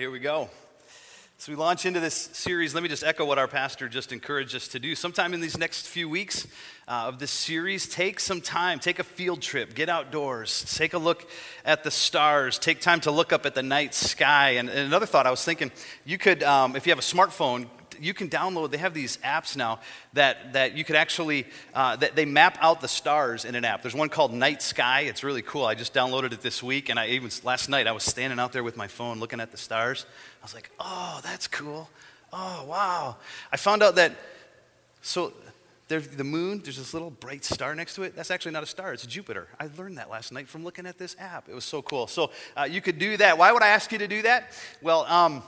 [0.00, 0.48] here we go.
[1.36, 2.72] So we launch into this series.
[2.72, 4.94] Let me just echo what our pastor just encouraged us to do.
[4.94, 6.46] Sometime in these next few weeks
[6.88, 10.98] uh, of this series, take some time, take a field trip, get outdoors, take a
[10.98, 11.28] look
[11.66, 14.52] at the stars, take time to look up at the night sky.
[14.52, 15.70] And, and another thought I was thinking,
[16.06, 17.66] you could, um, if you have a smartphone,
[18.00, 19.80] you can download, they have these apps now
[20.14, 23.82] that, that you could actually, uh, that they map out the stars in an app.
[23.82, 25.02] There's one called Night Sky.
[25.02, 25.64] It's really cool.
[25.64, 28.52] I just downloaded it this week, and I even, last night, I was standing out
[28.52, 30.06] there with my phone looking at the stars.
[30.40, 31.88] I was like, oh, that's cool.
[32.32, 33.16] Oh, wow.
[33.52, 34.12] I found out that,
[35.02, 35.32] so
[35.88, 38.14] there's the moon, there's this little bright star next to it.
[38.14, 39.48] That's actually not a star, it's Jupiter.
[39.58, 41.48] I learned that last night from looking at this app.
[41.48, 42.06] It was so cool.
[42.06, 43.36] So uh, you could do that.
[43.36, 44.52] Why would I ask you to do that?
[44.80, 45.42] Well, um,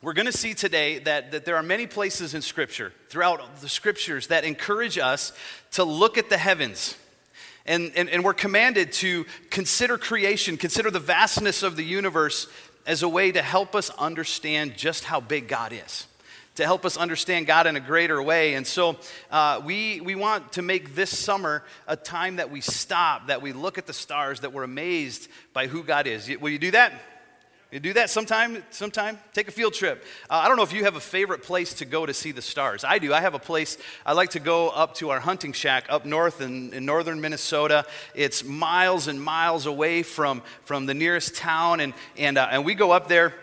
[0.00, 3.68] we're going to see today that, that there are many places in Scripture, throughout the
[3.68, 5.32] Scriptures, that encourage us
[5.72, 6.96] to look at the heavens.
[7.66, 12.46] And, and, and we're commanded to consider creation, consider the vastness of the universe
[12.86, 16.06] as a way to help us understand just how big God is,
[16.54, 18.54] to help us understand God in a greater way.
[18.54, 18.96] And so
[19.32, 23.52] uh, we, we want to make this summer a time that we stop, that we
[23.52, 26.30] look at the stars, that we're amazed by who God is.
[26.40, 26.92] Will you do that?
[27.70, 29.18] You do that sometime, sometime?
[29.34, 30.02] Take a field trip.
[30.30, 32.40] Uh, I don't know if you have a favorite place to go to see the
[32.40, 32.82] stars.
[32.82, 33.12] I do.
[33.12, 36.40] I have a place, I like to go up to our hunting shack up north
[36.40, 37.84] in, in northern Minnesota.
[38.14, 42.74] It's miles and miles away from, from the nearest town, and, and, uh, and we
[42.74, 43.34] go up there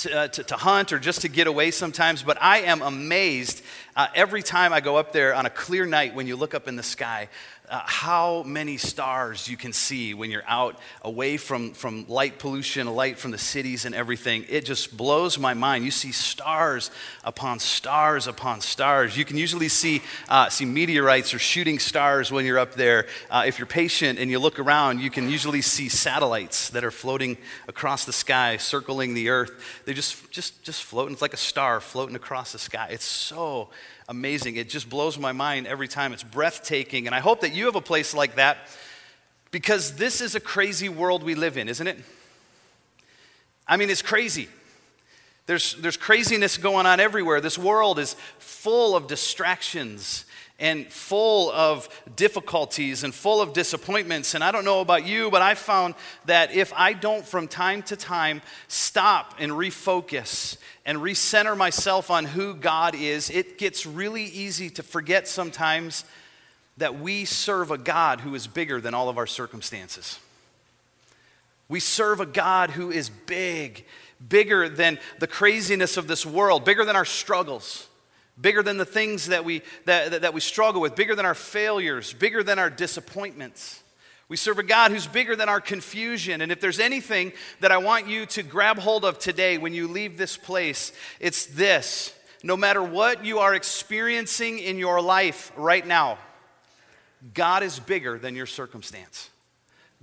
[0.00, 2.22] to, uh, to, to, hunt or just to get away sometimes.
[2.22, 3.62] But I am amazed
[3.96, 6.68] uh, every time I go up there on a clear night when you look up
[6.68, 7.28] in the sky
[7.68, 12.86] uh, how many stars you can see when you're out away from, from light pollution,
[12.94, 14.44] light from the cities and everything.
[14.50, 15.84] It just blows my mind.
[15.84, 16.90] You see stars
[17.24, 19.16] upon stars upon stars.
[19.16, 23.06] You can usually see, uh, see meteorites or shooting stars when you're up there.
[23.30, 26.90] Uh, if you're patient and you look around, you can usually see satellites that are
[26.90, 29.82] floating across the sky, circling the earth.
[29.86, 31.14] They just, just, just floating.
[31.14, 32.88] It's like a star floating across the sky.
[32.90, 33.70] It's so
[34.08, 34.56] amazing.
[34.56, 36.12] It just blows my mind every time.
[36.12, 37.06] It's breathtaking.
[37.06, 38.58] And I hope that you have a place like that
[39.50, 41.98] because this is a crazy world we live in, isn't it?
[43.66, 44.48] I mean, it's crazy.
[45.46, 47.40] There's, there's craziness going on everywhere.
[47.40, 50.24] This world is full of distractions
[50.58, 54.34] and full of difficulties and full of disappointments.
[54.34, 55.94] And I don't know about you, but I found
[56.26, 62.24] that if I don't from time to time stop and refocus and recenter myself on
[62.24, 66.04] who God is, it gets really easy to forget sometimes
[66.76, 70.18] that we serve a God who is bigger than all of our circumstances.
[71.68, 73.84] We serve a God who is big,
[74.26, 77.88] bigger than the craziness of this world, bigger than our struggles
[78.40, 82.12] bigger than the things that we, that, that we struggle with, bigger than our failures,
[82.12, 83.82] bigger than our disappointments.
[84.28, 86.40] We serve a God who's bigger than our confusion.
[86.40, 89.86] And if there's anything that I want you to grab hold of today when you
[89.86, 92.12] leave this place, it's this.
[92.42, 96.18] No matter what you are experiencing in your life right now,
[97.32, 99.30] God is bigger than your circumstance.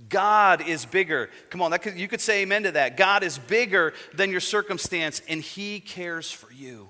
[0.08, 1.30] God is bigger.
[1.50, 2.96] Come on, that could, you could say amen to that.
[2.96, 6.88] God is bigger than your circumstance, and He cares for you.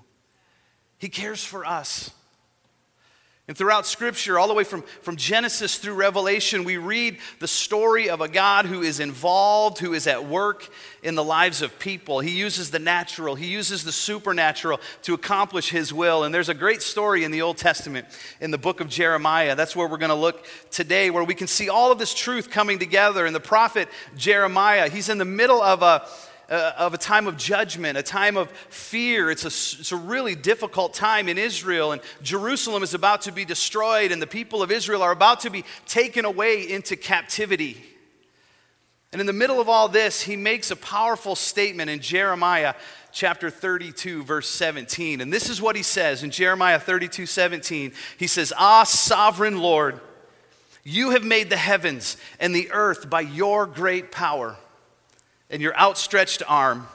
[0.97, 2.11] He cares for us.
[3.45, 8.09] And throughout Scripture, all the way from, from Genesis through Revelation, we read the story
[8.09, 10.69] of a God who is involved, who is at work
[11.03, 12.21] in the lives of people.
[12.21, 16.23] He uses the natural, He uses the supernatural to accomplish His will.
[16.23, 18.07] And there's a great story in the Old Testament,
[18.39, 19.57] in the book of Jeremiah.
[19.57, 22.49] That's where we're going to look today, where we can see all of this truth
[22.49, 23.25] coming together.
[23.25, 26.07] And the prophet Jeremiah, he's in the middle of a
[26.49, 29.31] uh, of a time of judgment, a time of fear.
[29.31, 33.45] It's a, it's a really difficult time in Israel, and Jerusalem is about to be
[33.45, 37.83] destroyed, and the people of Israel are about to be taken away into captivity.
[39.11, 42.73] And in the middle of all this, he makes a powerful statement in Jeremiah
[43.11, 45.21] chapter 32, verse 17.
[45.21, 47.93] And this is what he says in Jeremiah 32, 17.
[48.17, 50.01] He says, Ah, sovereign Lord,
[50.83, 54.57] you have made the heavens and the earth by your great power
[55.53, 56.87] and your outstretched arm,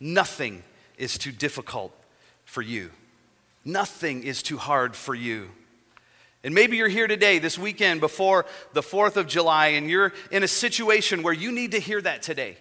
[0.00, 0.64] nothing
[0.98, 1.94] is too difficult
[2.44, 2.90] for you.
[3.64, 5.48] Nothing is too hard for you.
[6.42, 10.42] And maybe you're here today, this weekend, before the 4th of July, and you're in
[10.42, 12.56] a situation where you need to hear that today.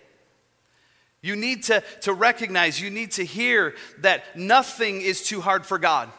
[1.24, 5.80] You need to, to recognize, you need to hear that nothing is too hard for
[5.80, 6.10] God.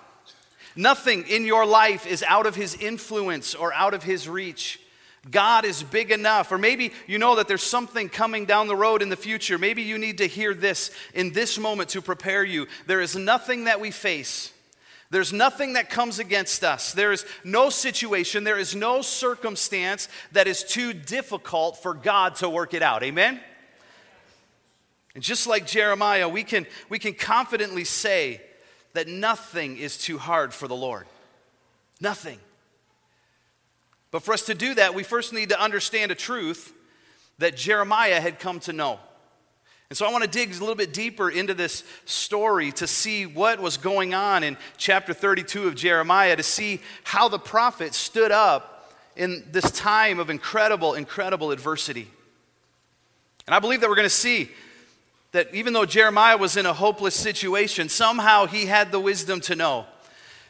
[0.74, 4.79] Nothing in your life is out of His influence or out of His reach.
[5.28, 6.50] God is big enough.
[6.50, 9.58] Or maybe you know that there's something coming down the road in the future.
[9.58, 12.66] Maybe you need to hear this in this moment to prepare you.
[12.86, 14.52] There is nothing that we face.
[15.10, 16.92] There's nothing that comes against us.
[16.92, 22.48] There is no situation, there is no circumstance that is too difficult for God to
[22.48, 23.02] work it out.
[23.02, 23.40] Amen?
[25.14, 28.40] And just like Jeremiah, we can, we can confidently say
[28.92, 31.06] that nothing is too hard for the Lord.
[32.00, 32.38] Nothing.
[34.10, 36.72] But for us to do that, we first need to understand a truth
[37.38, 38.98] that Jeremiah had come to know.
[39.88, 43.26] And so I want to dig a little bit deeper into this story to see
[43.26, 48.30] what was going on in chapter 32 of Jeremiah, to see how the prophet stood
[48.30, 52.08] up in this time of incredible, incredible adversity.
[53.46, 54.50] And I believe that we're going to see
[55.32, 59.56] that even though Jeremiah was in a hopeless situation, somehow he had the wisdom to
[59.56, 59.86] know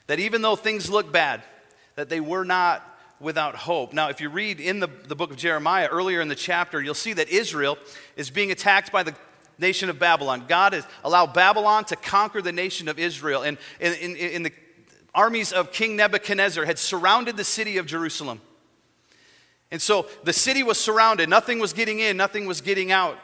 [0.07, 1.43] that even though things look bad,
[1.95, 2.87] that they were not
[3.21, 3.93] without hope.
[3.93, 6.95] Now, if you read in the, the book of Jeremiah, earlier in the chapter, you'll
[6.95, 7.79] see that Israel
[8.17, 9.15] is being attacked by the
[9.59, 10.45] nation of Babylon.
[10.49, 13.43] God has allowed Babylon to conquer the nation of Israel.
[13.43, 14.53] And in, in, in the
[15.15, 18.41] armies of King Nebuchadnezzar had surrounded the city of Jerusalem.
[19.71, 21.29] And so the city was surrounded.
[21.29, 23.19] Nothing was getting in, nothing was getting out.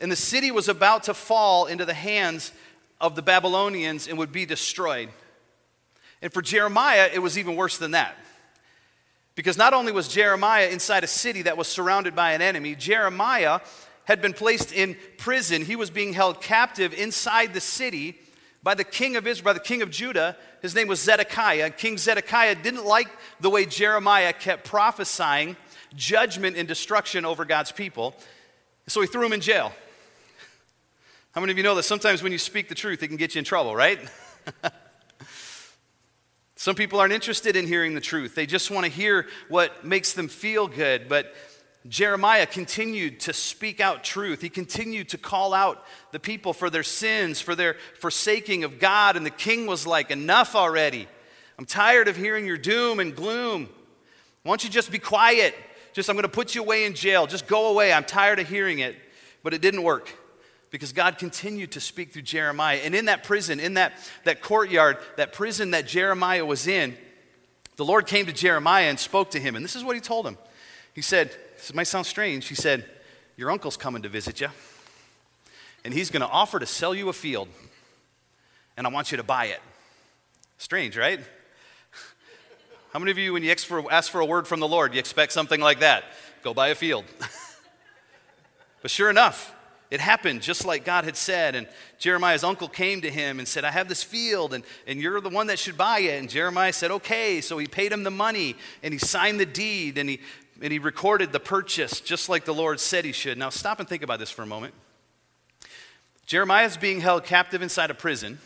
[0.00, 2.52] And the city was about to fall into the hands
[3.00, 5.08] of the Babylonians and would be destroyed.
[6.22, 8.16] And for Jeremiah, it was even worse than that.
[9.34, 13.60] Because not only was Jeremiah inside a city that was surrounded by an enemy, Jeremiah
[14.04, 15.64] had been placed in prison.
[15.64, 18.18] He was being held captive inside the city
[18.62, 20.36] by the king of Israel, by the king of Judah.
[20.62, 21.70] His name was Zedekiah.
[21.70, 23.08] King Zedekiah didn't like
[23.40, 25.56] the way Jeremiah kept prophesying
[25.96, 28.14] judgment and destruction over God's people.
[28.86, 29.72] So he threw him in jail.
[31.32, 33.34] How many of you know that sometimes when you speak the truth, it can get
[33.34, 33.98] you in trouble, right?
[36.56, 38.34] Some people aren't interested in hearing the truth.
[38.34, 41.08] They just want to hear what makes them feel good.
[41.08, 41.34] But
[41.88, 44.40] Jeremiah continued to speak out truth.
[44.40, 49.16] He continued to call out the people for their sins, for their forsaking of God.
[49.16, 51.08] And the king was like, Enough already.
[51.58, 53.68] I'm tired of hearing your doom and gloom.
[54.42, 55.54] Why don't you just be quiet?
[55.92, 57.26] Just, I'm going to put you away in jail.
[57.26, 57.92] Just go away.
[57.92, 58.96] I'm tired of hearing it.
[59.42, 60.12] But it didn't work
[60.74, 62.80] because God continued to speak through Jeremiah.
[62.82, 63.92] And in that prison, in that,
[64.24, 66.96] that courtyard, that prison that Jeremiah was in,
[67.76, 69.54] the Lord came to Jeremiah and spoke to him.
[69.54, 70.36] And this is what he told him.
[70.92, 72.48] He said, This might sound strange.
[72.48, 72.84] He said,
[73.36, 74.48] Your uncle's coming to visit you,
[75.84, 77.46] and he's going to offer to sell you a field,
[78.76, 79.60] and I want you to buy it.
[80.58, 81.20] Strange, right?
[82.92, 84.92] How many of you, when you ask for, ask for a word from the Lord,
[84.92, 86.02] you expect something like that?
[86.42, 87.04] Go buy a field.
[88.82, 89.53] but sure enough,
[89.94, 91.54] it happened just like God had said.
[91.54, 91.68] And
[91.98, 95.28] Jeremiah's uncle came to him and said, I have this field, and, and you're the
[95.28, 96.18] one that should buy it.
[96.18, 97.40] And Jeremiah said, Okay.
[97.40, 100.18] So he paid him the money, and he signed the deed, and he,
[100.60, 103.38] and he recorded the purchase just like the Lord said he should.
[103.38, 104.74] Now, stop and think about this for a moment.
[106.26, 108.38] Jeremiah is being held captive inside a prison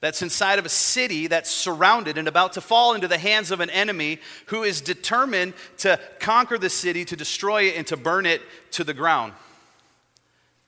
[0.00, 3.58] that's inside of a city that's surrounded and about to fall into the hands of
[3.58, 8.24] an enemy who is determined to conquer the city, to destroy it, and to burn
[8.24, 8.40] it
[8.70, 9.32] to the ground.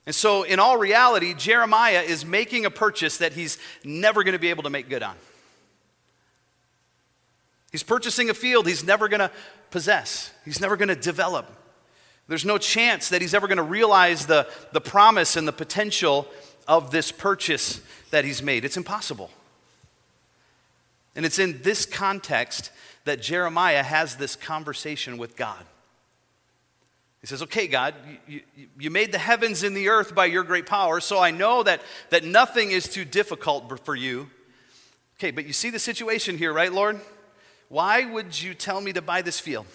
[0.04, 4.38] And so, in all reality, Jeremiah is making a purchase that he's never going to
[4.38, 5.14] be able to make good on.
[7.70, 9.31] He's purchasing a field he's never going to
[9.70, 11.46] possess, he's never going to develop.
[12.28, 16.28] There's no chance that he's ever going to realize the, the promise and the potential
[16.69, 18.64] of this purchase that he's made.
[18.64, 19.31] It's impossible.
[21.16, 22.70] And it's in this context
[23.05, 25.64] that Jeremiah has this conversation with God.
[27.22, 27.94] He says, Okay, God,
[28.26, 28.42] you,
[28.78, 31.80] you, made the heavens and the earth by your great power, so I know that,
[32.10, 34.29] that nothing is too difficult for you.
[35.19, 37.00] Okay, but you see the situation here, right, Lord?
[37.69, 39.67] Why would you tell me to buy this field?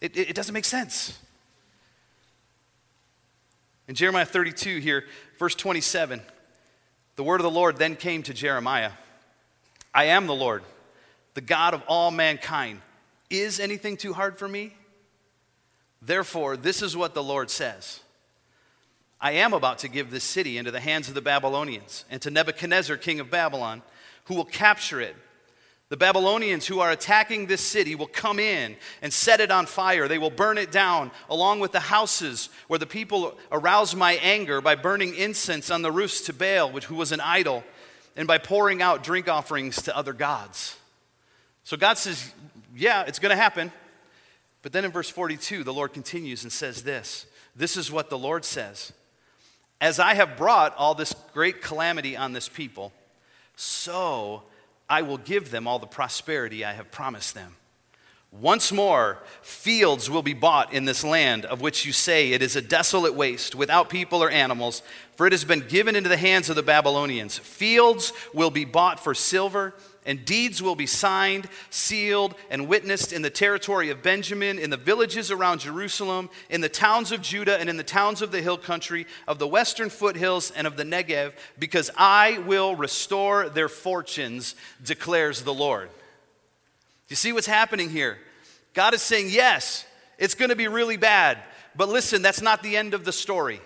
[0.00, 1.18] It, it, it doesn't make sense.
[3.88, 5.04] In Jeremiah 32, here,
[5.38, 6.22] verse 27,
[7.16, 8.92] the word of the Lord then came to Jeremiah
[9.92, 10.62] I am the Lord,
[11.34, 12.80] the God of all mankind.
[13.30, 14.74] Is anything too hard for me?
[16.02, 18.00] Therefore, this is what the Lord says
[19.20, 22.30] I am about to give this city into the hands of the Babylonians and to
[22.30, 23.82] Nebuchadnezzar, king of Babylon,
[24.24, 25.16] who will capture it.
[25.88, 30.08] The Babylonians who are attacking this city will come in and set it on fire.
[30.08, 34.60] They will burn it down, along with the houses where the people aroused my anger
[34.60, 37.62] by burning incense on the roofs to Baal, which, who was an idol,
[38.16, 40.76] and by pouring out drink offerings to other gods.
[41.62, 42.32] So God says,
[42.74, 43.70] Yeah, it's going to happen.
[44.66, 48.18] But then in verse 42, the Lord continues and says this This is what the
[48.18, 48.92] Lord says
[49.80, 52.92] As I have brought all this great calamity on this people,
[53.54, 54.42] so
[54.90, 57.54] I will give them all the prosperity I have promised them.
[58.32, 62.56] Once more, fields will be bought in this land of which you say it is
[62.56, 64.82] a desolate waste, without people or animals,
[65.14, 67.38] for it has been given into the hands of the Babylonians.
[67.38, 69.74] Fields will be bought for silver
[70.06, 74.76] and deeds will be signed, sealed, and witnessed in the territory of Benjamin, in the
[74.76, 78.56] villages around Jerusalem, in the towns of Judah, and in the towns of the hill
[78.56, 84.54] country, of the western foothills, and of the Negev, because I will restore their fortunes,
[84.82, 85.90] declares the Lord.
[87.08, 88.18] You see what's happening here?
[88.72, 89.84] God is saying, yes,
[90.18, 91.38] it's going to be really bad,
[91.74, 93.60] but listen, that's not the end of the story.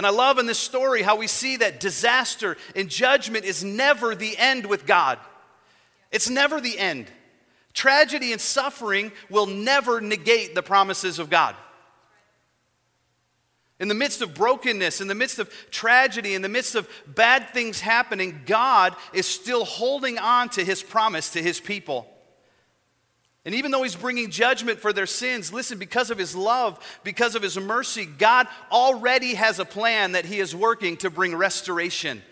[0.00, 4.14] And I love in this story how we see that disaster and judgment is never
[4.14, 5.18] the end with God.
[6.10, 7.08] It's never the end.
[7.74, 11.54] Tragedy and suffering will never negate the promises of God.
[13.78, 17.50] In the midst of brokenness, in the midst of tragedy, in the midst of bad
[17.50, 22.10] things happening, God is still holding on to his promise to his people.
[23.44, 27.34] And even though he's bringing judgment for their sins, listen, because of his love, because
[27.34, 32.22] of his mercy, God already has a plan that he is working to bring restoration.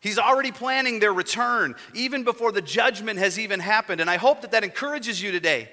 [0.00, 4.00] He's already planning their return, even before the judgment has even happened.
[4.00, 5.70] And I hope that that encourages you today.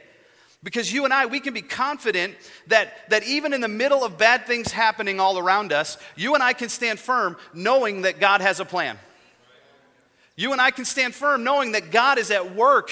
[0.64, 2.34] Because you and I, we can be confident
[2.68, 6.42] that, that even in the middle of bad things happening all around us, you and
[6.42, 8.98] I can stand firm knowing that God has a plan.
[10.36, 12.92] You and I can stand firm knowing that God is at work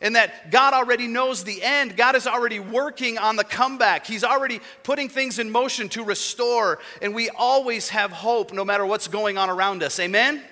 [0.00, 1.96] and that God already knows the end.
[1.96, 4.06] God is already working on the comeback.
[4.06, 8.86] He's already putting things in motion to restore, and we always have hope no matter
[8.86, 9.98] what's going on around us.
[9.98, 10.36] Amen?
[10.36, 10.44] Amen?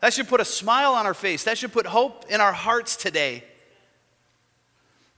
[0.00, 1.44] That should put a smile on our face.
[1.44, 3.44] That should put hope in our hearts today.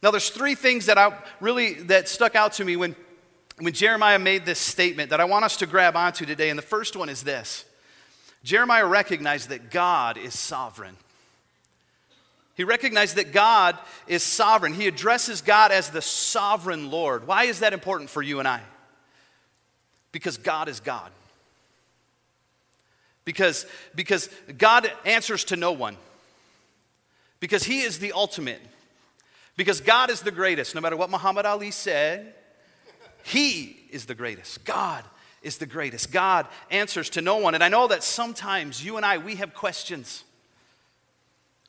[0.03, 2.95] Now, there's three things that I really that stuck out to me when,
[3.59, 6.51] when Jeremiah made this statement that I want us to grab onto today.
[6.51, 7.65] And the first one is this
[8.43, 10.99] Jeremiah recognized that God is sovereign.
[12.55, 14.75] He recognized that God is sovereign.
[14.75, 17.27] He addresses God as the sovereign Lord.
[17.27, 18.61] Why is that important for you and I?
[20.13, 21.11] Because God is God.
[23.25, 25.97] Because, because God answers to no one.
[27.41, 28.61] Because He is the ultimate.
[29.57, 30.75] Because God is the greatest.
[30.75, 32.35] No matter what Muhammad Ali said,
[33.25, 34.65] He is the greatest.
[34.65, 35.05] God
[35.43, 36.13] is the greatest.
[36.13, 37.55] God answers to no one.
[37.55, 40.23] And I know that sometimes you and I, we have questions.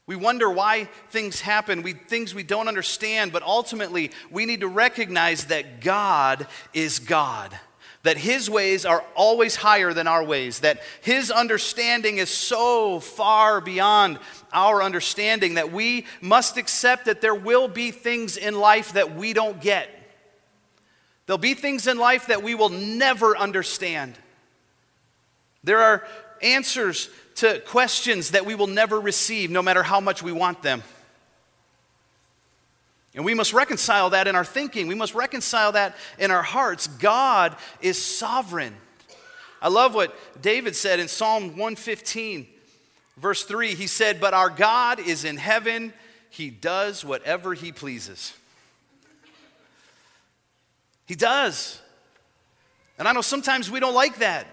[0.08, 4.68] We wonder why things happen, we, things we don't understand, but ultimately we need to
[4.68, 7.58] recognize that God is God.
[8.04, 13.62] That his ways are always higher than our ways, that his understanding is so far
[13.62, 14.20] beyond
[14.54, 19.34] our understanding that we must accept that there will be things in life that we
[19.34, 19.90] don't get.
[21.26, 24.16] There'll be things in life that we will never understand.
[25.64, 26.06] There are
[26.44, 30.84] answers to questions that we will never receive, no matter how much we want them.
[33.14, 34.88] And we must reconcile that in our thinking.
[34.88, 36.88] We must reconcile that in our hearts.
[36.88, 38.76] God is sovereign.
[39.62, 42.46] I love what David said in Psalm 115,
[43.18, 43.76] verse 3.
[43.76, 45.94] He said, But our God is in heaven,
[46.30, 48.34] he does whatever he pleases.
[51.06, 51.82] He does.
[53.00, 54.46] And I know sometimes we don't like that.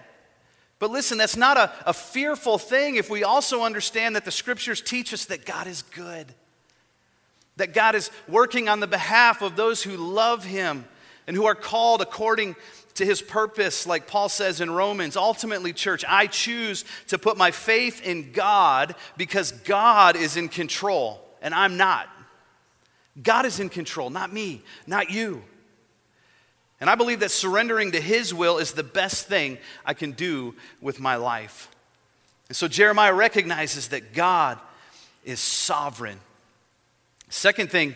[0.83, 4.81] But listen, that's not a, a fearful thing if we also understand that the scriptures
[4.81, 6.27] teach us that God is good,
[7.55, 10.83] that God is working on the behalf of those who love Him
[11.25, 12.57] and who are called according
[12.95, 15.15] to His purpose, like Paul says in Romans.
[15.15, 21.25] Ultimately, church, I choose to put my faith in God because God is in control
[21.41, 22.09] and I'm not.
[23.23, 25.43] God is in control, not me, not you.
[26.83, 30.53] And I believe that surrendering to His will is the best thing I can do
[30.81, 31.73] with my life.
[32.49, 34.59] And so Jeremiah recognizes that God
[35.23, 36.19] is sovereign.
[37.29, 37.95] Second thing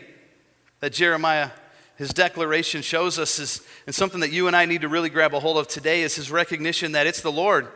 [0.79, 1.49] that Jeremiah,
[1.97, 5.33] his declaration shows us is, and something that you and I need to really grab
[5.33, 7.67] a hold of today, is his recognition that it's the Lord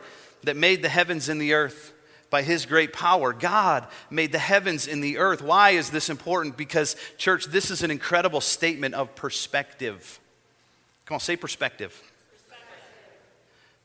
[0.44, 1.92] that made the heavens and the earth
[2.30, 3.34] by his great power.
[3.34, 5.42] God made the heavens and the earth.
[5.42, 6.56] Why is this important?
[6.56, 10.18] Because, church, this is an incredible statement of perspective.
[11.04, 11.90] Come on, say perspective.
[12.30, 12.68] Perspective,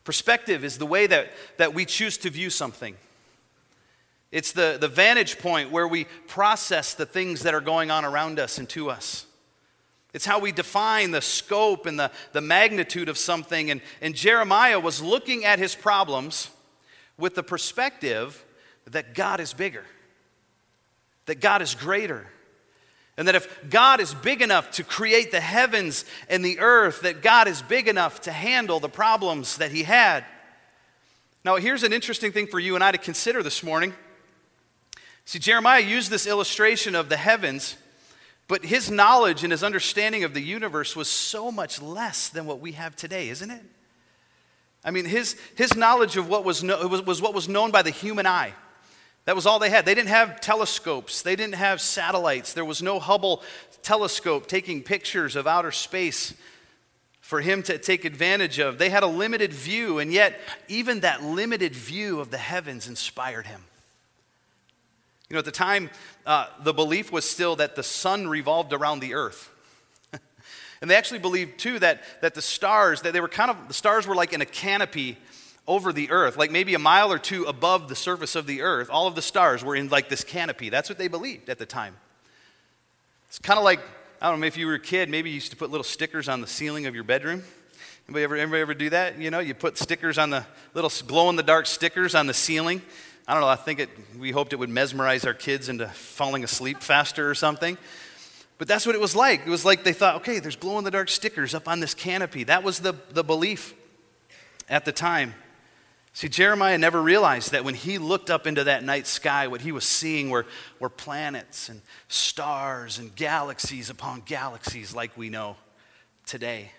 [0.04, 2.96] perspective is the way that, that we choose to view something.
[4.32, 8.40] It's the, the vantage point where we process the things that are going on around
[8.40, 9.26] us and to us.
[10.14, 13.72] It's how we define the scope and the, the magnitude of something.
[13.72, 16.50] And, and Jeremiah was looking at his problems
[17.18, 18.44] with the perspective
[18.86, 19.84] that God is bigger,
[21.26, 22.28] that God is greater,
[23.18, 27.24] and that if God is big enough to create the heavens and the earth, that
[27.24, 30.24] God is big enough to handle the problems that he had.
[31.44, 33.94] Now, here's an interesting thing for you and I to consider this morning.
[35.26, 37.76] See, Jeremiah used this illustration of the heavens,
[38.48, 42.60] but his knowledge and his understanding of the universe was so much less than what
[42.60, 43.64] we have today, isn't it?
[44.86, 47.82] I mean, his, his knowledge of what was, no, was, was what was known by
[47.82, 48.54] the human eye.
[49.28, 49.86] That was all they had.
[49.86, 52.54] They didn't have telescopes, they didn't have satellites.
[52.54, 53.44] There was no Hubble
[53.84, 56.34] telescope taking pictures of outer space
[57.20, 58.78] for him to take advantage of.
[58.78, 63.48] They had a limited view, and yet, even that limited view of the heavens inspired
[63.48, 63.66] him.
[65.30, 65.90] You know, at the time,
[66.26, 69.50] uh, the belief was still that the sun revolved around the earth.
[70.82, 73.74] and they actually believed, too, that, that the stars, that they were kind of, the
[73.74, 75.18] stars were like in a canopy
[75.68, 78.90] over the earth, like maybe a mile or two above the surface of the earth.
[78.90, 80.70] All of the stars were in like this canopy.
[80.70, 81.96] That's what they believed at the time.
[83.28, 83.82] It's kind of like,
[84.22, 86.30] I don't know, if you were a kid, maybe you used to put little stickers
[86.30, 87.44] on the ceiling of your bedroom.
[88.08, 89.20] Anybody ever, anybody ever do that?
[89.20, 92.34] You know, you put stickers on the little glow in the dark stickers on the
[92.34, 92.82] ceiling.
[93.28, 96.46] I don't know, I think it, we hoped it would mesmerize our kids into falling
[96.46, 97.78] asleep faster or something.
[98.58, 99.42] But that's what it was like.
[99.46, 101.94] It was like they thought, okay, there's glow in the dark stickers up on this
[101.94, 102.46] canopy.
[102.46, 103.74] That was the, the belief
[104.70, 105.36] at the time.
[106.18, 109.72] See, Jeremiah never realized that when he looked up into that night sky, what he
[109.72, 110.48] was seeing were,
[110.80, 115.58] were planets and stars and galaxies upon galaxies like we know
[116.26, 116.72] today.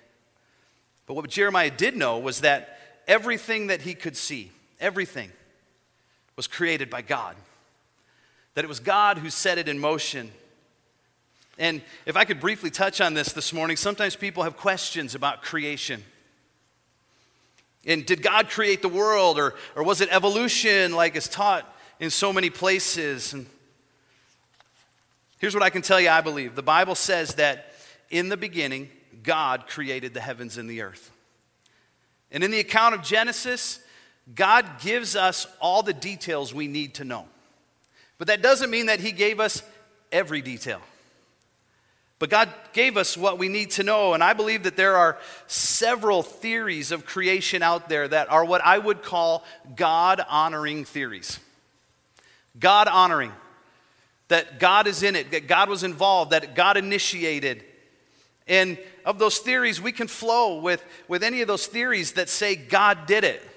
[1.06, 5.30] But what Jeremiah did know was that everything that he could see, everything,
[6.34, 7.36] was created by God.
[8.54, 10.32] That it was God who set it in motion.
[11.60, 15.42] And if I could briefly touch on this this morning, sometimes people have questions about
[15.42, 16.02] creation.
[17.86, 21.66] And did God create the world, or, or was it evolution like is taught
[22.00, 23.32] in so many places?
[23.32, 23.46] And
[25.38, 27.72] here's what I can tell you I believe the Bible says that
[28.10, 28.90] in the beginning,
[29.22, 31.10] God created the heavens and the earth.
[32.30, 33.80] And in the account of Genesis,
[34.34, 37.26] God gives us all the details we need to know.
[38.18, 39.62] But that doesn't mean that He gave us
[40.12, 40.80] every detail.
[42.18, 45.18] But God gave us what we need to know, and I believe that there are
[45.46, 49.44] several theories of creation out there that are what I would call
[49.76, 51.38] God honoring theories.
[52.58, 53.32] God honoring,
[54.28, 57.64] that God is in it, that God was involved, that God initiated.
[58.48, 62.56] And of those theories, we can flow with, with any of those theories that say
[62.56, 63.47] God did it.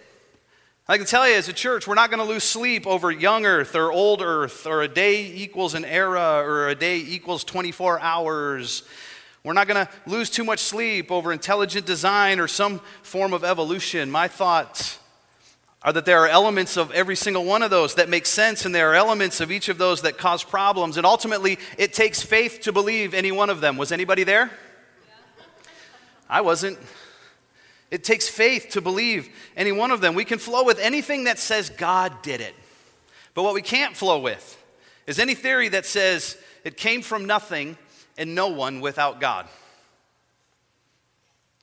[0.88, 3.46] I can tell you as a church, we're not going to lose sleep over young
[3.46, 8.00] earth or old earth or a day equals an era or a day equals 24
[8.00, 8.82] hours.
[9.44, 13.44] We're not going to lose too much sleep over intelligent design or some form of
[13.44, 14.10] evolution.
[14.10, 14.98] My thoughts
[15.84, 18.74] are that there are elements of every single one of those that make sense, and
[18.74, 20.98] there are elements of each of those that cause problems.
[20.98, 23.78] And ultimately, it takes faith to believe any one of them.
[23.78, 24.46] Was anybody there?
[24.46, 25.14] Yeah.
[26.30, 26.80] I wasn't.
[27.92, 30.16] It takes faith to believe any one of them.
[30.16, 32.56] We can flow with anything that says God did it.
[33.34, 34.58] But what we can't flow with
[35.06, 37.78] is any theory that says it came from nothing
[38.18, 39.48] and no one without God.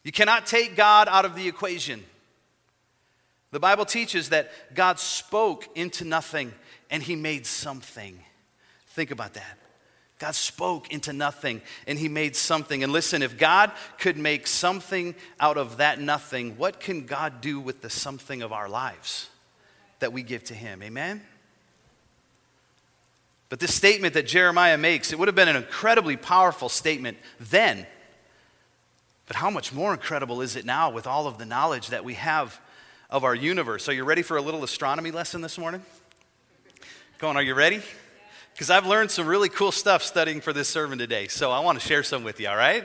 [0.04, 2.04] You cannot take God out of the equation.
[3.50, 6.52] The Bible teaches that God spoke into nothing
[6.90, 8.18] and he made something.
[8.88, 9.57] Think about that.
[10.18, 12.82] God spoke into nothing and he made something.
[12.82, 17.60] And listen, if God could make something out of that nothing, what can God do
[17.60, 19.28] with the something of our lives
[20.00, 20.82] that we give to him?
[20.82, 21.22] Amen?
[23.48, 27.86] But this statement that Jeremiah makes, it would have been an incredibly powerful statement then.
[29.26, 32.14] But how much more incredible is it now with all of the knowledge that we
[32.14, 32.60] have
[33.08, 33.88] of our universe?
[33.88, 35.82] Are you ready for a little astronomy lesson this morning?
[37.18, 37.82] Go on, are you ready?
[38.58, 41.28] Because I've learned some really cool stuff studying for this sermon today.
[41.28, 42.84] So I want to share some with you, all right?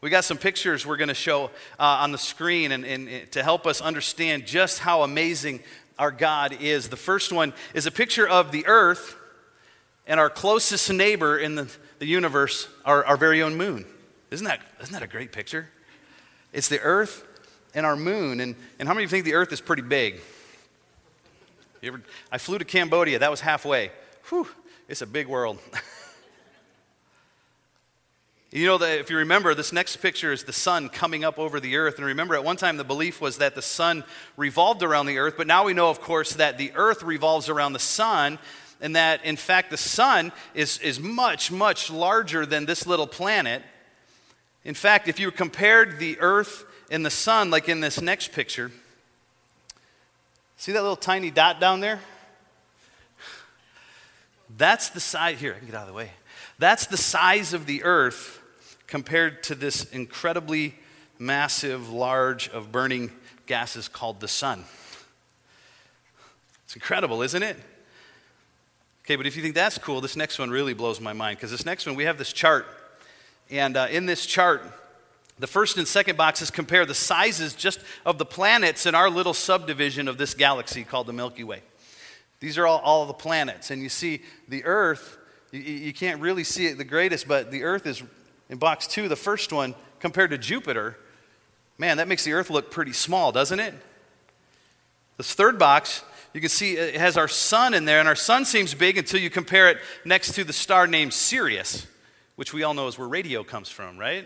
[0.00, 3.30] We got some pictures we're going to show uh, on the screen and, and, and
[3.32, 5.60] to help us understand just how amazing
[5.98, 6.88] our God is.
[6.88, 9.14] The first one is a picture of the earth
[10.06, 13.84] and our closest neighbor in the, the universe, our, our very own moon.
[14.30, 15.68] Isn't that, isn't that a great picture?
[16.54, 17.26] It's the earth
[17.74, 18.40] and our moon.
[18.40, 20.22] And, and how many of you think the earth is pretty big?
[21.82, 22.00] Ever,
[22.32, 23.90] I flew to Cambodia, that was halfway.
[24.30, 24.48] Whew,
[24.88, 25.58] it's a big world.
[28.50, 31.60] you know that if you remember, this next picture is the sun coming up over
[31.60, 31.98] the earth.
[31.98, 34.02] And remember, at one time the belief was that the sun
[34.38, 37.74] revolved around the earth, but now we know, of course, that the earth revolves around
[37.74, 38.38] the sun,
[38.80, 43.62] and that in fact the sun is, is much, much larger than this little planet.
[44.64, 48.70] In fact, if you compared the earth and the sun, like in this next picture,
[50.56, 52.00] see that little tiny dot down there?
[54.56, 56.10] That's the size, here, I can get out of the way.
[56.58, 58.40] That's the size of the earth
[58.86, 60.74] compared to this incredibly
[61.18, 63.12] massive, large of burning
[63.46, 64.64] gases called the sun.
[66.64, 67.56] It's incredible, isn't it?
[69.04, 71.50] Okay, but if you think that's cool, this next one really blows my mind because
[71.50, 72.66] this next one, we have this chart.
[73.50, 74.62] And uh, in this chart,
[75.38, 79.32] the first and second boxes compare the sizes just of the planets in our little
[79.32, 81.62] subdivision of this galaxy called the Milky Way.
[82.40, 83.70] These are all, all the planets.
[83.70, 85.18] And you see the Earth,
[85.50, 88.02] you, you can't really see it the greatest, but the Earth is
[88.48, 90.96] in box two, the first one, compared to Jupiter.
[91.78, 93.74] Man, that makes the Earth look pretty small, doesn't it?
[95.16, 98.44] This third box, you can see it has our sun in there, and our sun
[98.44, 101.86] seems big until you compare it next to the star named Sirius,
[102.36, 104.24] which we all know is where radio comes from, right?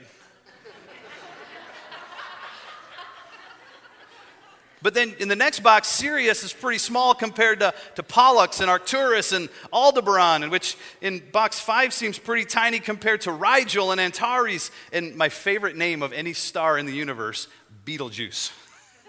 [4.83, 8.69] But then in the next box, Sirius is pretty small compared to, to Pollux and
[8.69, 14.73] Arcturus and Aldebaran, which in box five seems pretty tiny compared to Rigel and Antares,
[14.93, 17.47] and my favorite name of any star in the universe,
[17.85, 18.51] Betelgeuse.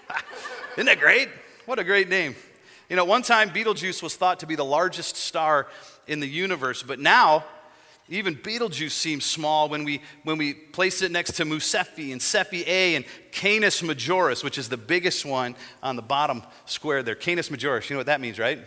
[0.74, 1.30] Isn't that great?
[1.66, 2.36] What a great name.
[2.90, 5.68] You know, one time Betelgeuse was thought to be the largest star
[6.06, 7.46] in the universe, but now
[8.10, 12.20] even Betelgeuse seems small when we, when we place it next to Mu Cephei and
[12.20, 17.16] Cephei A and Canis Majoris, which is the biggest one on the bottom square there.
[17.16, 18.60] Canis Majoris, you know what that means, right?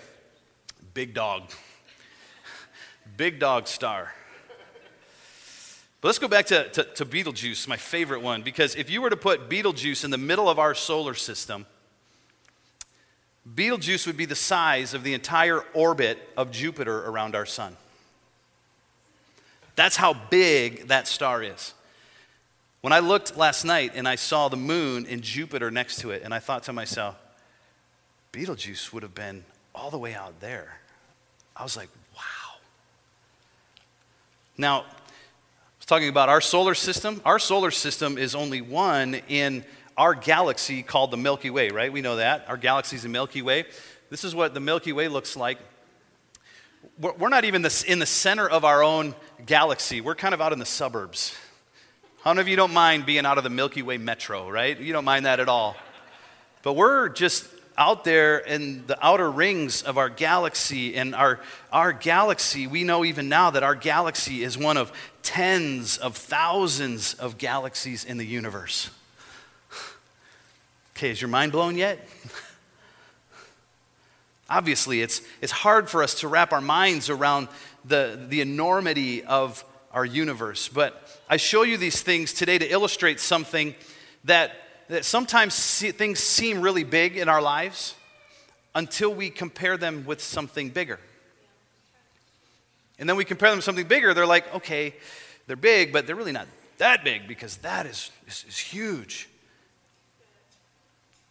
[0.95, 1.51] Big dog.
[3.17, 4.13] Big dog star.
[6.01, 9.11] But let's go back to, to, to Betelgeuse, my favorite one, because if you were
[9.11, 11.67] to put Betelgeuse in the middle of our solar system,
[13.55, 17.77] Betelgeuse would be the size of the entire orbit of Jupiter around our sun.
[19.77, 21.75] That's how big that star is.
[22.81, 26.23] When I looked last night and I saw the moon and Jupiter next to it,
[26.25, 27.17] and I thought to myself,
[28.33, 30.79] Betelgeuse would have been all the way out there.
[31.55, 32.59] I was like, wow.
[34.57, 34.85] Now, I
[35.79, 37.21] was talking about our solar system.
[37.25, 39.65] Our solar system is only one in
[39.97, 41.93] our galaxy called the Milky Way, right?
[41.93, 42.45] We know that.
[42.49, 43.65] Our galaxy is the Milky Way.
[44.11, 45.59] This is what the Milky Way looks like
[46.99, 50.01] we're not even in the center of our own galaxy.
[50.01, 51.35] We're kind of out in the suburbs.
[52.23, 54.79] How many of you don't mind being out of the Milky Way metro, right?
[54.79, 55.77] You don't mind that at all.
[56.63, 57.47] But we're just
[57.79, 60.97] out there in the outer rings of our galaxy.
[60.97, 64.91] And our, our galaxy, we know even now that our galaxy is one of
[65.23, 68.91] tens of thousands of galaxies in the universe.
[70.97, 72.09] Okay, is your mind blown yet?
[74.49, 77.49] Obviously, it's, it's hard for us to wrap our minds around
[77.85, 80.69] the, the enormity of our universe.
[80.69, 83.75] But I show you these things today to illustrate something
[84.25, 84.53] that,
[84.89, 87.95] that sometimes see, things seem really big in our lives
[88.75, 91.01] until we compare them with something bigger.
[92.99, 94.95] And then we compare them with something bigger, they're like, okay,
[95.47, 96.47] they're big, but they're really not
[96.79, 99.29] that big because that is, is, is huge.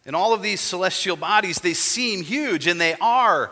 [0.06, 3.50] And all of these celestial bodies, they seem huge, and they are.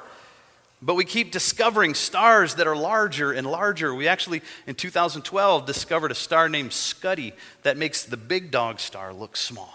[0.80, 3.94] But we keep discovering stars that are larger and larger.
[3.94, 9.12] We actually, in 2012, discovered a star named Scuti that makes the big dog star
[9.12, 9.74] look small.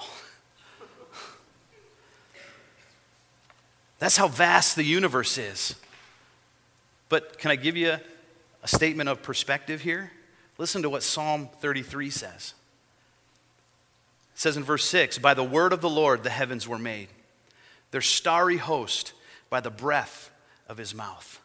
[3.97, 5.75] That's how vast the universe is.
[7.09, 7.97] But can I give you
[8.63, 10.11] a statement of perspective here?
[10.57, 12.53] Listen to what Psalm 33 says.
[14.39, 17.09] It says in verse 6 By the word of the Lord the heavens were made,
[17.91, 19.11] their starry host
[19.49, 20.31] by the breath
[20.69, 21.41] of his mouth.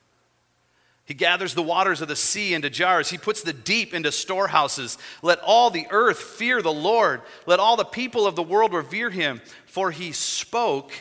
[1.04, 3.10] He gathers the waters of the sea into jars.
[3.10, 4.96] He puts the deep into storehouses.
[5.22, 7.22] Let all the earth fear the Lord.
[7.46, 9.42] Let all the people of the world revere him.
[9.66, 10.92] For he spoke,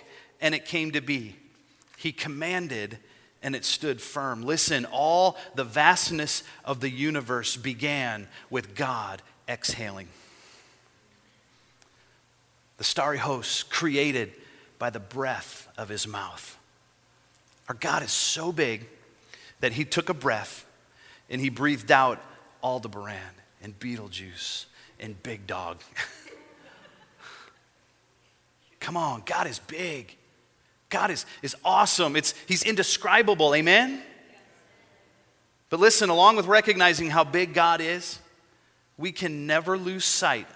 [0.41, 1.35] and it came to be.
[1.97, 2.97] He commanded,
[3.43, 4.41] and it stood firm.
[4.41, 10.07] Listen, all the vastness of the universe began with God exhaling
[12.77, 14.33] the starry hosts created
[14.79, 16.57] by the breath of his mouth.
[17.69, 18.87] Our God is so big
[19.59, 20.65] that he took a breath
[21.29, 22.19] and he breathed out
[22.61, 23.17] Aldebaran
[23.61, 24.65] and Betelgeuse
[24.99, 25.77] and Big Dog.
[28.79, 30.15] Come on, God is big.
[30.89, 32.15] God is, is awesome.
[32.15, 33.55] It's, he's indescribable.
[33.55, 34.01] Amen?
[35.69, 38.19] But listen, along with recognizing how big God is,
[38.97, 40.47] we can never lose sight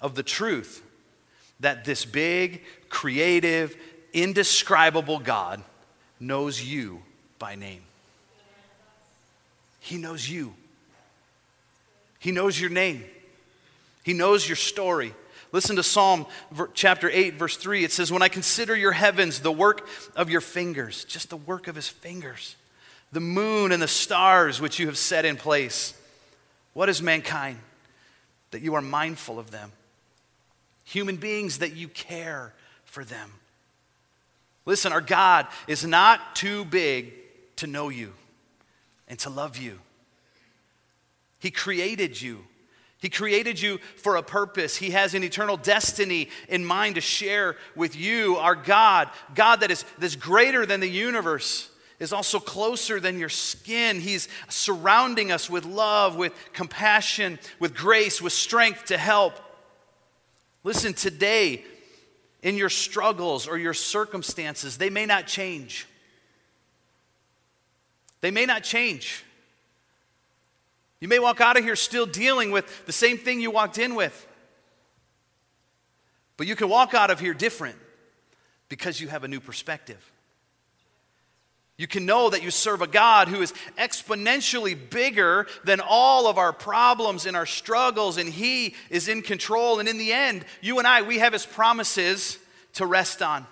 [0.00, 0.81] of the truth
[1.62, 3.76] that this big, creative,
[4.12, 5.62] indescribable God
[6.20, 7.02] knows you
[7.38, 7.82] by name.
[9.80, 10.54] He knows you.
[12.18, 13.04] He knows your name.
[14.04, 15.14] He knows your story.
[15.50, 16.26] Listen to Psalm
[16.74, 17.84] chapter 8, verse 3.
[17.84, 21.68] It says, When I consider your heavens, the work of your fingers, just the work
[21.68, 22.56] of his fingers,
[23.12, 25.94] the moon and the stars which you have set in place,
[26.74, 27.58] what is mankind
[28.50, 29.72] that you are mindful of them?
[30.84, 32.52] Human beings that you care
[32.84, 33.30] for them.
[34.64, 37.12] Listen, our God is not too big
[37.56, 38.12] to know you
[39.08, 39.78] and to love you.
[41.38, 42.44] He created you.
[42.98, 44.76] He created you for a purpose.
[44.76, 49.72] He has an eternal destiny in mind to share with you, our God, God that
[49.72, 51.68] is, that is greater than the universe.
[52.02, 54.00] is also closer than your skin.
[54.00, 59.34] He's surrounding us with love, with compassion, with grace, with strength to help.
[60.64, 61.64] Listen, today,
[62.42, 65.86] in your struggles or your circumstances, they may not change.
[68.20, 69.24] They may not change.
[71.00, 73.96] You may walk out of here still dealing with the same thing you walked in
[73.96, 74.28] with.
[76.36, 77.76] But you can walk out of here different
[78.68, 80.11] because you have a new perspective.
[81.82, 86.38] You can know that you serve a God who is exponentially bigger than all of
[86.38, 89.80] our problems and our struggles, and He is in control.
[89.80, 92.38] And in the end, you and I, we have His promises
[92.74, 93.48] to rest on.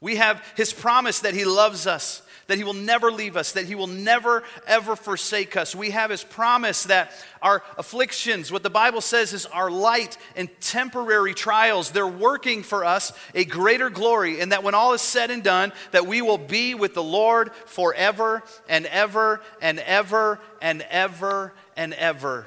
[0.00, 2.22] We have His promise that He loves us,
[2.52, 5.74] that He will never leave us, that He will never, ever forsake us.
[5.74, 7.10] We have His promise that
[7.40, 12.84] our afflictions, what the Bible says is our light and temporary trials, they're working for
[12.84, 16.36] us a greater glory, and that when all is said and done, that we will
[16.36, 22.46] be with the Lord forever and ever and ever and ever and ever.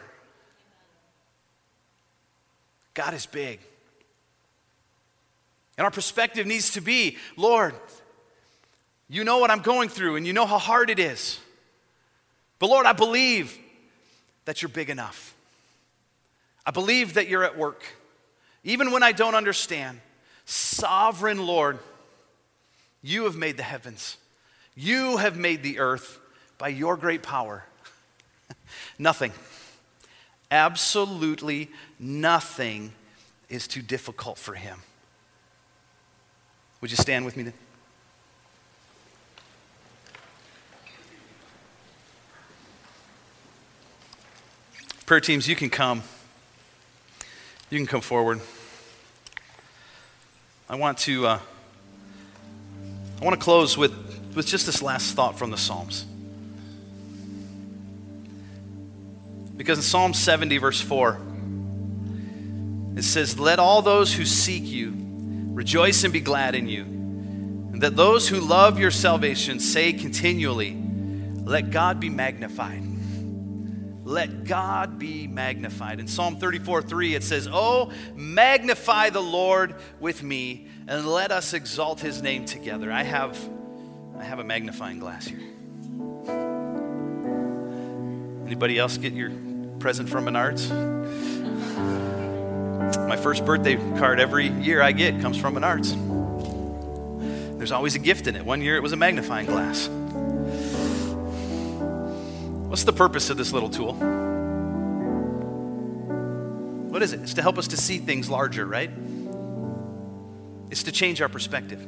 [2.94, 3.60] God is big.
[5.80, 7.74] And our perspective needs to be Lord,
[9.10, 11.40] you know what I'm going through and you know how hard it is.
[12.60, 13.58] But Lord, I believe
[14.46, 15.36] that you're big enough.
[16.66, 17.84] I believe that you're at work.
[18.64, 20.00] Even when I don't understand,
[20.46, 21.80] sovereign Lord,
[23.04, 24.18] you have made the heavens,
[24.76, 26.20] you have made the earth
[26.58, 27.64] by your great power.
[29.00, 29.32] nothing,
[30.50, 32.94] absolutely nothing
[33.50, 34.80] is too difficult for him.
[36.82, 37.52] Would you stand with me?
[45.06, 46.02] Prayer teams, you can come.
[47.70, 48.42] You can come forward.
[50.68, 51.40] I want to uh,
[53.22, 53.94] I want to close with,
[54.36, 56.06] with just this last thought from the Psalms.
[59.56, 61.20] Because in Psalm 70, verse 4,
[62.98, 64.94] it says, Let all those who seek you
[65.54, 66.82] rejoice and be glad in you.
[66.82, 70.78] And that those who love your salvation say continually,
[71.46, 72.82] Let God be magnified.
[74.06, 76.00] Let God be magnified.
[76.00, 81.54] In Psalm 34 3, it says, Oh, magnify the Lord with me, and let us
[81.54, 82.92] exalt his name together.
[82.92, 83.36] I have,
[84.20, 85.40] I have a magnifying glass here.
[88.46, 89.32] Anybody else get your
[89.80, 90.70] present from Menards?
[93.08, 95.98] My first birthday card every year I get comes from Menards.
[97.58, 98.46] There's always a gift in it.
[98.46, 99.90] One year it was a magnifying glass.
[102.68, 103.94] What's the purpose of this little tool?
[106.90, 107.22] What is it?
[107.22, 108.90] It's to help us to see things larger, right?
[110.72, 111.86] It's to change our perspective.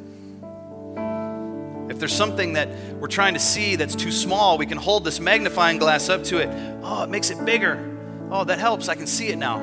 [1.90, 5.20] If there's something that we're trying to see that's too small, we can hold this
[5.20, 6.50] magnifying glass up to it.
[6.84, 7.98] Oh, it makes it bigger.
[8.30, 8.88] Oh, that helps.
[8.88, 9.60] I can see it now.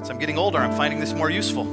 [0.00, 1.64] As I'm getting older, I'm finding this more useful.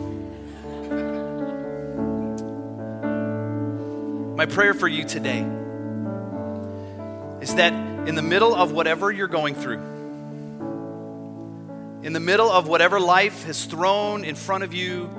[4.35, 5.45] My prayer for you today
[7.43, 7.73] is that
[8.07, 9.81] in the middle of whatever you're going through,
[12.01, 15.09] in the middle of whatever life has thrown in front of you,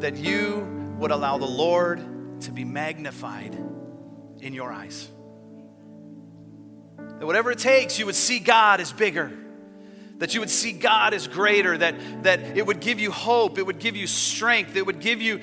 [0.00, 0.58] that you
[0.98, 3.54] would allow the Lord to be magnified
[4.40, 5.08] in your eyes.
[6.98, 9.32] That whatever it takes, you would see God as bigger.
[10.18, 13.64] That you would see God as greater, that, that it would give you hope, it
[13.64, 15.40] would give you strength, it would give you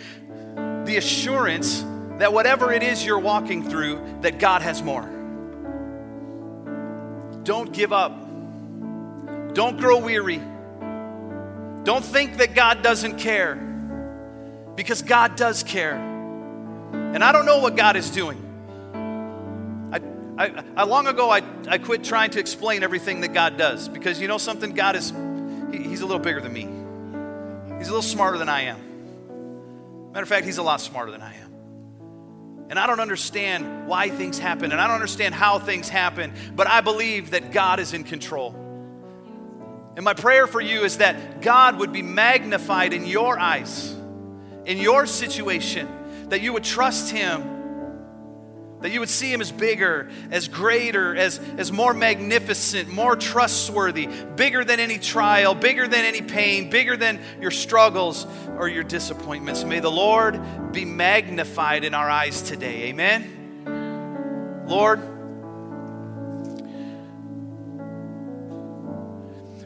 [0.85, 1.83] the assurance
[2.19, 5.14] that whatever it is you're walking through, that God has more.
[7.45, 8.11] Don't give up.
[9.53, 10.41] Don't grow weary.
[11.83, 13.55] Don't think that God doesn't care
[14.75, 15.95] because God does care.
[15.95, 18.41] And I don't know what God is doing.
[19.93, 23.87] I, I, I long ago, I, I quit trying to explain everything that God does
[23.87, 24.71] because you know something?
[24.71, 25.13] God is,
[25.71, 26.67] he, He's a little bigger than me.
[27.77, 30.11] He's a little smarter than I am.
[30.11, 31.44] Matter of fact, He's a lot smarter than I am.
[32.69, 36.67] And I don't understand why things happen, and I don't understand how things happen, but
[36.67, 38.55] I believe that God is in control.
[39.95, 43.95] And my prayer for you is that God would be magnified in your eyes,
[44.65, 45.87] in your situation,
[46.29, 47.54] that you would trust Him
[48.85, 54.05] that you would see him as bigger, as greater, as, as more magnificent, more trustworthy,
[54.35, 58.27] bigger than any trial, bigger than any pain, bigger than your struggles
[58.59, 59.63] or your disappointments.
[59.63, 62.89] May the Lord be magnified in our eyes today.
[62.89, 64.65] Amen.
[64.67, 64.99] Lord,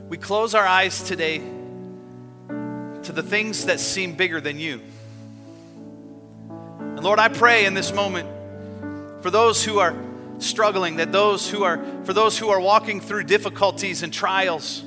[0.10, 4.79] we close our eyes today to the things that seem bigger than you.
[6.47, 8.38] And Lord, I pray in this moment
[9.21, 9.95] for those who are
[10.39, 14.84] struggling, that those who are, for those who are walking through difficulties and trials.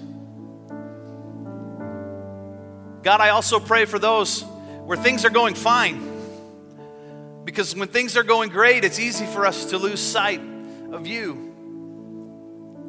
[3.02, 6.10] God, I also pray for those where things are going fine.
[7.44, 10.40] Because when things are going great, it's easy for us to lose sight
[10.92, 11.50] of you.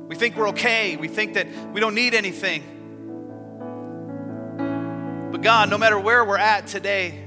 [0.07, 0.95] We think we're okay.
[0.95, 2.63] We think that we don't need anything.
[5.31, 7.22] But God, no matter where we're at today,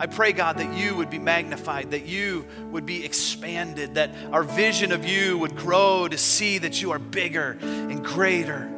[0.00, 4.44] I pray, God, that you would be magnified, that you would be expanded, that our
[4.44, 8.70] vision of you would grow to see that you are bigger and greater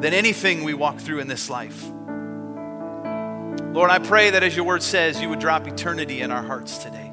[0.00, 1.82] than anything we walk through in this life.
[3.72, 6.78] Lord, I pray that as your word says, you would drop eternity in our hearts
[6.78, 7.10] today.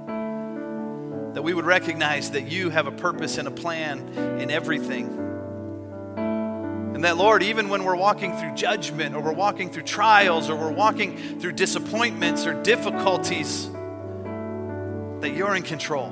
[1.34, 4.00] That we would recognize that you have a purpose and a plan
[4.40, 5.27] in everything
[6.98, 10.56] and that, Lord, even when we're walking through judgment or we're walking through trials or
[10.56, 13.70] we're walking through disappointments or difficulties,
[15.22, 16.08] that you're in control.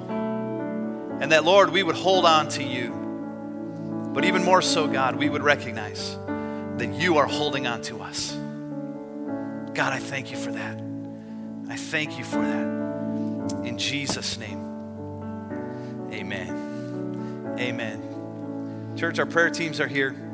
[1.19, 2.91] And that, Lord, we would hold on to you.
[4.13, 6.19] But even more so, God, we would recognize
[6.77, 8.33] that you are holding on to us.
[9.73, 10.79] God, I thank you for that.
[11.67, 13.65] I thank you for that.
[13.65, 14.59] In Jesus' name,
[16.13, 17.55] amen.
[17.57, 18.93] Amen.
[18.95, 20.24] Church, our prayer teams are here.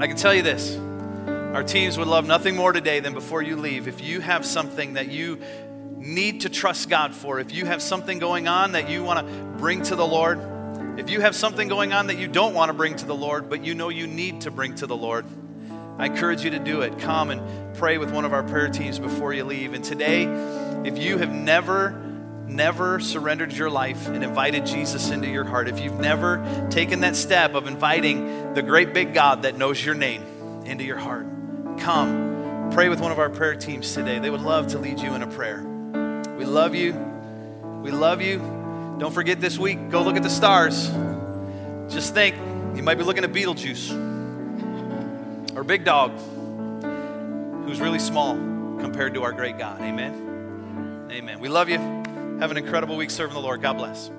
[0.00, 0.78] I can tell you this
[1.54, 3.86] our teams would love nothing more today than before you leave.
[3.86, 5.38] If you have something that you
[5.98, 9.58] need to trust God for, if you have something going on that you want to
[9.58, 10.40] bring to the Lord,
[10.98, 13.50] if you have something going on that you don't want to bring to the Lord,
[13.50, 15.26] but you know you need to bring to the Lord,
[15.98, 16.98] I encourage you to do it.
[16.98, 19.74] Come and pray with one of our prayer teams before you leave.
[19.74, 20.24] And today,
[20.82, 22.09] if you have never
[22.50, 27.16] never surrendered your life and invited Jesus into your heart, if you've never taken that
[27.16, 30.24] step of inviting the great big God that knows your name
[30.66, 31.26] into your heart,
[31.78, 34.18] come pray with one of our prayer teams today.
[34.18, 35.62] They would love to lead you in a prayer.
[36.36, 36.92] We love you.
[37.82, 38.38] We love you.
[38.98, 40.90] Don't forget this week, go look at the stars.
[41.88, 42.36] Just think,
[42.76, 43.90] you might be looking at Betelgeuse
[45.56, 46.12] or Big Dog,
[47.64, 48.34] who's really small
[48.78, 49.80] compared to our great God.
[49.80, 51.08] Amen.
[51.10, 51.40] Amen.
[51.40, 51.99] We love you.
[52.40, 53.60] Have an incredible week serving the Lord.
[53.60, 54.10] God bless.